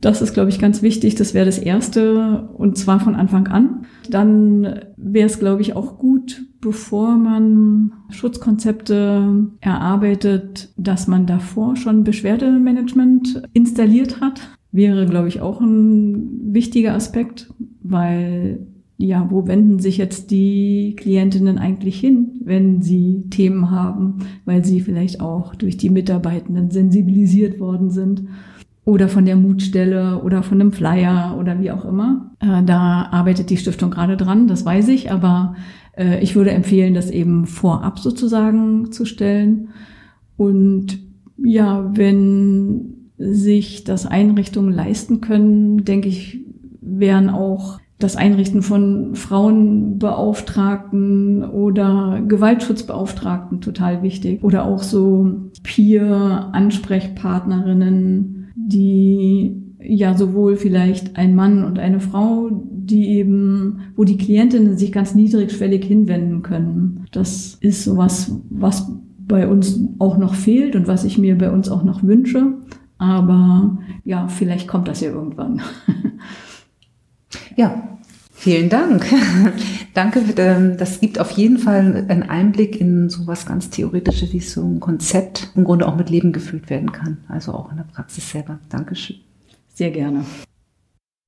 das 0.00 0.22
ist, 0.22 0.32
glaube 0.32 0.50
ich, 0.50 0.58
ganz 0.58 0.82
wichtig. 0.82 1.14
Das 1.14 1.34
wäre 1.34 1.46
das 1.46 1.58
Erste 1.58 2.48
und 2.54 2.78
zwar 2.78 3.00
von 3.00 3.14
Anfang 3.14 3.48
an. 3.48 3.86
Dann 4.08 4.80
wäre 4.96 5.26
es, 5.26 5.38
glaube 5.38 5.62
ich, 5.62 5.76
auch 5.76 5.98
gut, 5.98 6.42
bevor 6.60 7.16
man 7.16 7.92
Schutzkonzepte 8.10 9.48
erarbeitet, 9.60 10.72
dass 10.76 11.06
man 11.06 11.26
davor 11.26 11.76
schon 11.76 12.04
Beschwerdemanagement 12.04 13.42
installiert 13.52 14.20
hat. 14.20 14.40
Wäre, 14.72 15.06
glaube 15.06 15.28
ich, 15.28 15.40
auch 15.40 15.60
ein 15.60 16.54
wichtiger 16.54 16.94
Aspekt, 16.94 17.52
weil 17.82 18.66
ja, 19.02 19.26
wo 19.30 19.46
wenden 19.46 19.78
sich 19.78 19.96
jetzt 19.96 20.30
die 20.30 20.94
Klientinnen 20.96 21.58
eigentlich 21.58 21.98
hin, 21.98 22.40
wenn 22.44 22.82
sie 22.82 23.24
Themen 23.30 23.70
haben, 23.70 24.18
weil 24.44 24.64
sie 24.64 24.80
vielleicht 24.80 25.20
auch 25.20 25.54
durch 25.54 25.78
die 25.78 25.88
Mitarbeitenden 25.88 26.70
sensibilisiert 26.70 27.60
worden 27.60 27.90
sind 27.90 28.24
oder 28.84 29.08
von 29.08 29.24
der 29.24 29.36
Mutstelle 29.36 30.22
oder 30.22 30.42
von 30.42 30.60
einem 30.60 30.72
Flyer 30.72 31.36
oder 31.38 31.60
wie 31.60 31.70
auch 31.70 31.86
immer. 31.86 32.32
Äh, 32.40 32.62
da 32.62 33.08
arbeitet 33.10 33.48
die 33.48 33.56
Stiftung 33.56 33.90
gerade 33.90 34.18
dran, 34.18 34.48
das 34.48 34.66
weiß 34.66 34.88
ich, 34.88 35.10
aber 35.10 35.56
äh, 35.96 36.22
ich 36.22 36.36
würde 36.36 36.50
empfehlen, 36.50 36.92
das 36.92 37.10
eben 37.10 37.46
vorab 37.46 37.98
sozusagen 37.98 38.92
zu 38.92 39.06
stellen. 39.06 39.68
Und 40.36 40.98
ja, 41.42 41.90
wenn 41.94 43.10
sich 43.16 43.84
das 43.84 44.04
Einrichtungen 44.04 44.72
leisten 44.74 45.22
können, 45.22 45.84
denke 45.84 46.08
ich, 46.08 46.40
wären 46.82 47.30
auch 47.30 47.80
das 48.00 48.16
Einrichten 48.16 48.62
von 48.62 49.14
Frauenbeauftragten 49.14 51.44
oder 51.44 52.20
Gewaltschutzbeauftragten 52.26 53.60
total 53.60 54.02
wichtig. 54.02 54.42
Oder 54.42 54.64
auch 54.64 54.82
so 54.82 55.50
Peer-Ansprechpartnerinnen, 55.62 58.48
die 58.56 59.60
ja 59.82 60.16
sowohl 60.16 60.56
vielleicht 60.56 61.16
ein 61.16 61.34
Mann 61.34 61.64
und 61.64 61.78
eine 61.78 62.00
Frau, 62.00 62.50
die 62.50 63.10
eben, 63.10 63.80
wo 63.96 64.04
die 64.04 64.16
Klientinnen 64.16 64.76
sich 64.76 64.92
ganz 64.92 65.14
niedrigschwellig 65.14 65.84
hinwenden 65.84 66.42
können. 66.42 67.06
Das 67.12 67.58
ist 67.60 67.84
sowas, 67.84 68.34
was 68.50 68.90
bei 69.18 69.48
uns 69.48 69.80
auch 69.98 70.18
noch 70.18 70.34
fehlt 70.34 70.74
und 70.74 70.88
was 70.88 71.04
ich 71.04 71.18
mir 71.18 71.38
bei 71.38 71.50
uns 71.50 71.68
auch 71.68 71.84
noch 71.84 72.02
wünsche. 72.02 72.54
Aber 72.98 73.78
ja, 74.04 74.28
vielleicht 74.28 74.68
kommt 74.68 74.88
das 74.88 75.00
ja 75.00 75.10
irgendwann. 75.10 75.62
Ja, 77.60 77.98
vielen 78.32 78.70
Dank. 78.70 79.04
Danke. 79.92 80.22
Ähm, 80.38 80.78
das 80.78 80.98
gibt 80.98 81.18
auf 81.18 81.30
jeden 81.32 81.58
Fall 81.58 82.06
einen 82.08 82.22
Einblick 82.22 82.80
in 82.80 83.10
so 83.10 83.26
was 83.26 83.44
ganz 83.44 83.68
Theoretisches, 83.68 84.32
wie 84.32 84.40
so 84.40 84.64
ein 84.64 84.80
Konzept 84.80 85.50
im 85.54 85.64
Grunde 85.64 85.86
auch 85.86 85.94
mit 85.94 86.08
Leben 86.08 86.32
gefüllt 86.32 86.70
werden 86.70 86.90
kann. 86.90 87.18
Also 87.28 87.52
auch 87.52 87.70
in 87.70 87.76
der 87.76 87.84
Praxis 87.84 88.30
selber. 88.30 88.60
Dankeschön. 88.70 89.16
Sehr 89.74 89.90
gerne. 89.90 90.24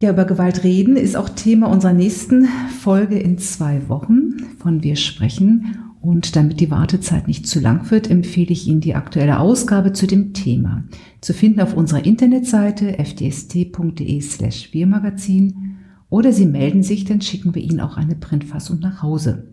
Ja, 0.02 0.12
über 0.12 0.24
Gewalt 0.24 0.64
reden 0.64 0.96
ist 0.96 1.16
auch 1.16 1.28
Thema 1.28 1.66
unserer 1.66 1.92
nächsten 1.92 2.48
Folge 2.80 3.18
in 3.18 3.36
zwei 3.36 3.90
Wochen, 3.90 4.38
von 4.58 4.82
wir 4.82 4.96
sprechen. 4.96 5.76
Und 6.00 6.34
damit 6.34 6.60
die 6.60 6.70
Wartezeit 6.70 7.28
nicht 7.28 7.46
zu 7.46 7.60
lang 7.60 7.90
wird, 7.90 8.10
empfehle 8.10 8.52
ich 8.52 8.66
Ihnen 8.66 8.80
die 8.80 8.94
aktuelle 8.94 9.38
Ausgabe 9.38 9.92
zu 9.92 10.06
dem 10.06 10.32
Thema. 10.32 10.84
Zu 11.20 11.34
finden 11.34 11.60
auf 11.60 11.74
unserer 11.74 12.06
Internetseite 12.06 12.96
fdst.de 13.04 14.20
slash 14.22 14.70
Biermagazin 14.70 15.71
oder 16.12 16.30
Sie 16.34 16.44
melden 16.44 16.82
sich, 16.82 17.06
dann 17.06 17.22
schicken 17.22 17.54
wir 17.54 17.62
Ihnen 17.62 17.80
auch 17.80 17.96
eine 17.96 18.14
Printfassung 18.14 18.80
nach 18.80 19.02
Hause. 19.02 19.48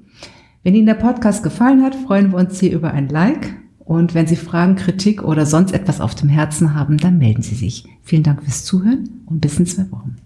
Wenn 0.61 0.75
Ihnen 0.75 0.87
der 0.87 0.95
Podcast 0.95 1.41
gefallen 1.41 1.81
hat, 1.81 1.95
freuen 1.95 2.33
wir 2.33 2.37
uns 2.37 2.59
hier 2.59 2.73
über 2.73 2.91
ein 2.91 3.07
Like. 3.07 3.55
Und 3.79 4.13
wenn 4.13 4.27
Sie 4.27 4.35
Fragen, 4.35 4.75
Kritik 4.75 5.23
oder 5.23 5.45
sonst 5.45 5.71
etwas 5.71 6.01
auf 6.01 6.15
dem 6.15 6.27
Herzen 6.27 6.75
haben, 6.75 6.97
dann 6.97 7.17
melden 7.17 7.43
Sie 7.43 7.55
sich. 7.55 7.85
Vielen 8.03 8.23
Dank 8.23 8.43
fürs 8.43 8.65
Zuhören 8.65 9.21
und 9.25 9.39
bis 9.39 9.57
in 9.57 9.67
zwei 9.67 9.89
Wochen. 9.89 10.17